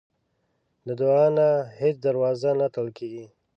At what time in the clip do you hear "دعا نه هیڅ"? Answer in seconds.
1.01-1.95